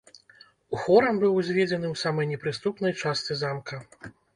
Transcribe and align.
Хорам 0.83 1.15
быў 1.25 1.37
узведзены 1.43 1.87
ў 1.93 2.03
самай 2.03 2.31
непрыступнай 2.33 3.01
частцы 3.01 3.33
замка. 3.45 3.87